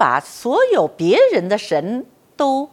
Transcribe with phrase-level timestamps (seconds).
[0.00, 2.66] 把所有别人的神都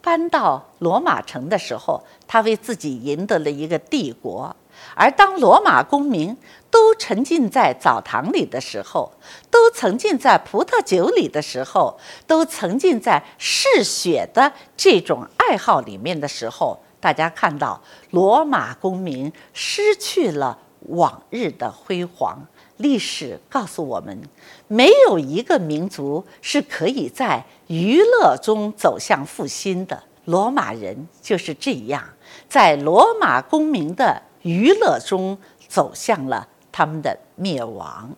[0.00, 4.54] 搬到罗马城的时候，他为自己赢得了一个帝国。
[4.94, 6.36] 而当罗马公民
[6.70, 9.12] 都沉浸在澡堂里的时候，
[9.50, 20.56] 都沉浸在葡萄酒里的时候，都沉浸在嗜血的这种爱好里面的时候，大家看到罗马公民失去了
[20.90, 22.46] 往日的辉煌。
[22.78, 24.18] 历史告诉我们，
[24.66, 30.02] 没有一个民族是可以在娱乐中走向复兴的。
[30.24, 32.02] 罗马人就是这样，
[32.48, 34.22] 在罗马公民的。
[34.42, 38.14] 娱乐中走向了他们的灭亡，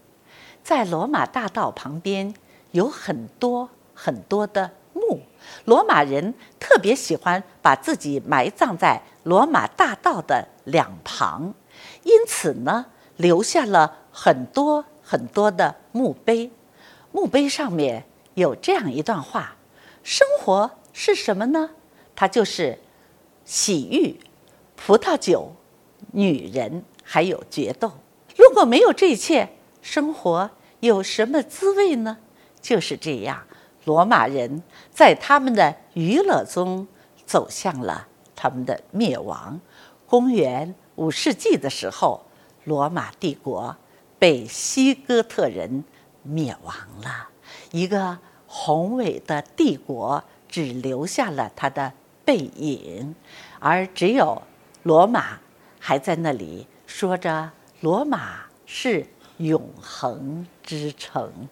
[0.63, 2.33] 在罗马大道旁边
[2.73, 5.19] 有很多很多的墓，
[5.65, 11.53] 罗马人特别喜欢把自己埋葬在罗马大道的两旁，
[12.05, 12.85] 因此呢，
[13.21, 16.51] 留下了很多很多的墓碑。
[17.13, 18.05] 墓碑上面
[18.35, 19.57] 有这样一段话：
[20.03, 21.71] 生活是什么呢？
[22.17, 22.79] 它就是
[23.45, 24.19] 洗浴、
[24.77, 25.53] 葡萄酒。
[26.13, 27.93] 女人还有决斗，
[28.35, 29.49] 如果没有这一切，
[29.81, 32.17] 生活有什么滋味呢？
[32.61, 33.45] 就是这样，
[33.85, 36.89] 罗马人在他们的娱乐中
[37.27, 39.61] 走向了他们的灭亡。
[40.07, 42.25] 公元五世纪的时候，
[42.65, 43.77] 罗马帝国
[44.19, 45.85] 被西哥特人
[46.23, 47.29] 灭亡了，
[47.73, 51.93] 一个宏伟的帝国只留下了它的
[52.25, 53.15] 背影，
[53.59, 54.43] 而只有
[54.83, 55.39] 罗马。
[55.83, 57.51] 还在那里说着
[57.81, 59.07] 罗马是
[59.39, 61.49] 永恒之城，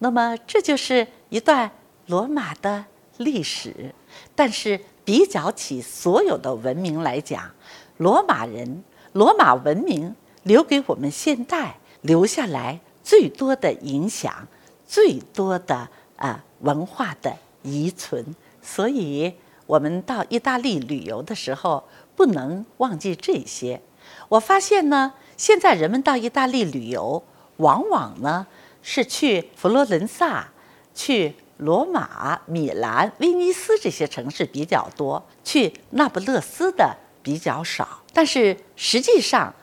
[0.00, 1.70] 那么这就是一段
[2.06, 2.84] 罗马的
[3.16, 3.94] 历史。
[4.34, 7.50] 但是比较起所有的文明来讲，
[7.96, 8.84] 罗马人、
[9.14, 14.48] 罗马文明留给我们现代留下来最多的影响、
[14.86, 18.34] 最多的啊文化的遗存。
[18.62, 19.34] 所以，
[19.66, 21.84] 我们到意大利旅游的时候。
[22.16, 23.80] 不能忘记这些。
[24.28, 27.24] 我发现呢，现在人们到意大利旅游，
[27.56, 28.46] 往往呢
[28.82, 30.46] 是去佛罗伦萨、
[30.94, 38.02] 去罗马、米兰、威尼斯这些城市比较多，去那不勒斯的比较少。
[38.12, 39.54] 但是实际上，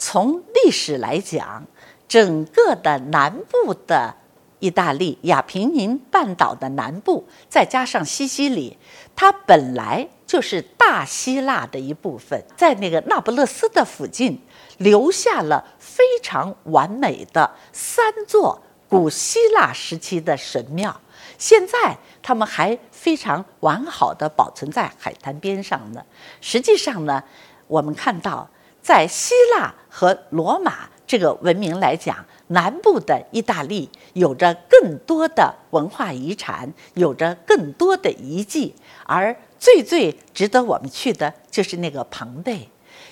[0.00, 1.64] 从历史来讲，
[2.08, 4.16] 整个的南部的
[4.58, 8.76] 意大利亚平宁半岛的南部，再加上西西里，
[9.14, 10.08] 它本来。
[10.30, 14.40] 就是大希腊的一部分，在那个那不勒斯的附近，
[14.78, 21.00] 留下了非常完美的三座古希腊时期的神庙。
[21.36, 26.04] 现在他们还非常完好的保存在海滩边上呢。
[26.40, 27.24] 实际上呢，
[27.66, 28.48] 我们看到，
[28.82, 38.74] 在希腊和罗马这个文明来讲，南部的意大利有着更多的文化遗产，有着更多的遗迹，
[39.04, 39.36] 而。
[39.60, 42.70] 最最值得我们去的就是那个庞贝，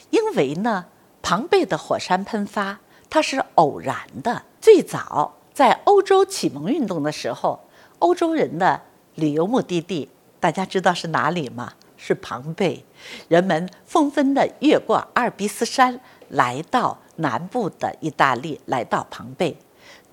[0.08, 0.86] 因为呢，
[1.20, 2.78] 庞贝的火山喷发
[3.10, 4.44] 它是偶然的。
[4.58, 7.68] 最早在欧洲启蒙运动的时候，
[7.98, 8.80] 欧洲人的
[9.16, 10.08] 旅游目的地，
[10.40, 11.74] 大家知道是哪里吗？
[11.98, 12.82] 是庞贝。
[13.28, 16.00] 人们纷纷的越过阿尔卑斯山，
[16.31, 19.59] 来到南部的意大利，来到庞贝。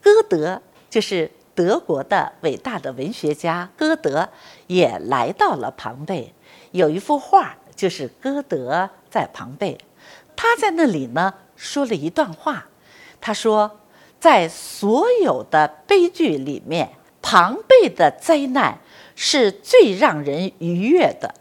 [0.01, 1.31] 歌德就是。
[1.55, 4.27] 德国的伟大的文学家歌德
[4.67, 6.33] 也来到了庞贝，
[6.71, 9.77] 有一幅画就是歌德在庞贝，
[10.35, 12.67] 他在那里呢说了一段话，
[13.21, 13.79] 他说，
[14.19, 16.89] 在所有的悲剧里面，
[17.21, 18.79] 庞贝的灾难
[19.15, 21.33] 是最让人愉悦的，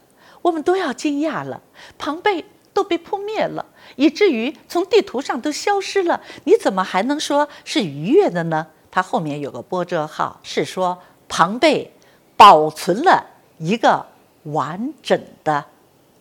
[0.44, 1.62] 我们都要惊讶了，
[1.96, 2.44] 庞贝
[2.74, 3.64] 都被扑灭了，
[3.96, 8.66] 以至于从地图上都消失了，你怎么还能说是愉悦的呢？
[8.90, 10.98] 它后面有个波折号，是说
[11.28, 11.90] 庞贝
[12.36, 13.24] 保存了
[13.56, 14.06] 一个
[14.42, 15.64] 完整的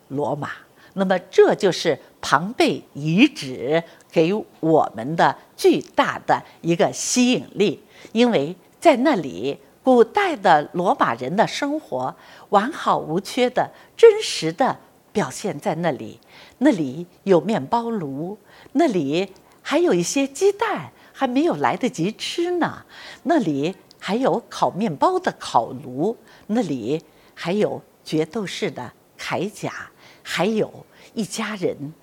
[0.08, 0.52] 罗马。
[0.94, 7.84] 那么这就是庞贝遗址给我们的巨大的一个吸引力，
[8.14, 12.16] 因为在那里，古代的罗马人的生活
[12.50, 14.80] 完好无缺的真实的
[15.12, 16.20] 表现在那里。
[16.58, 18.38] 那里有面包炉，
[18.72, 20.92] 那里还有一些鸡蛋。
[21.16, 22.84] 还没有来得及吃呢，
[23.22, 27.00] 那里还有烤面包的烤炉，那里
[27.36, 29.92] 还有决斗士的铠甲，
[30.24, 30.84] 还有
[31.14, 31.94] 一家人，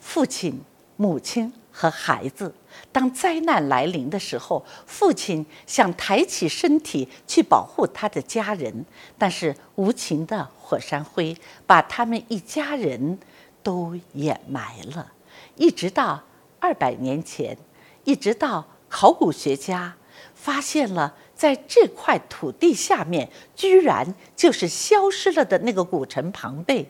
[0.00, 0.60] 父亲、
[0.96, 2.54] 母亲和孩子。
[2.90, 8.86] 当灾难来临的时候，父亲想抬起身体去保护他的家人，
[9.18, 11.36] 但是无情的火山灰
[11.66, 13.18] 把他们一家人
[13.62, 15.12] 都掩埋了，
[15.56, 16.22] 一直到
[16.58, 17.58] 二百年前。
[18.04, 19.96] 一直到考古学家
[20.32, 26.88] 发现了在这块土地下面，居然就是消失了的那个古城庞贝。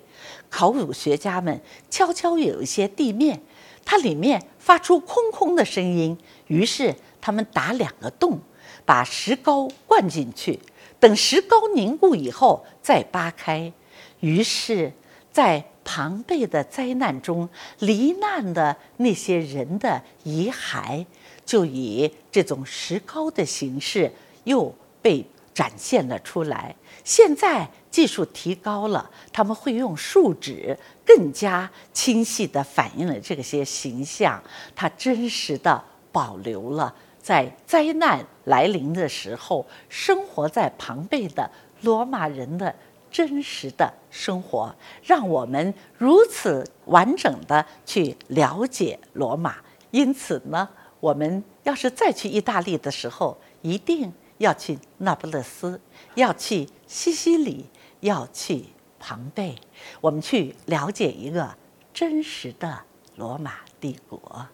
[0.51, 3.41] 考古学家们悄悄有一些地面，
[3.87, 6.19] 它里面发出空空的声音，
[6.49, 8.39] 于是他们打两个洞，
[8.85, 10.59] 把石膏灌进去，
[11.01, 13.73] 等石膏凝固以后再扒开。
[14.21, 14.93] 于是，
[15.31, 17.49] 在庞贝的灾难中
[17.79, 21.07] 罹难的那些人的遗骸，
[21.45, 24.13] 就以这种石膏的形式
[24.45, 25.25] 又被
[25.55, 26.75] 展现了出来。
[27.05, 34.39] 现在技术提高了，他们会用树脂更加清晰地反映了这些形象，
[34.75, 35.83] 它真实地
[36.13, 41.51] 保留了在灾难来临的时候生活在庞贝的
[41.81, 42.75] 罗马人的。
[43.09, 49.57] 真实的生活，让我们如此完整的去了解罗马。
[49.91, 50.69] 因此呢，
[51.01, 55.81] 我们要是再去意大利的时候，一定要去那不勒斯，
[56.15, 57.65] 要去西西里，
[58.01, 58.67] 要去
[58.99, 59.57] 庞贝，
[60.01, 61.57] 我们去了解一个
[61.93, 62.83] 真实的
[63.17, 64.47] 罗马帝国。